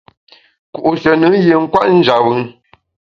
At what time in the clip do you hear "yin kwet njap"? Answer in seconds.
1.45-2.21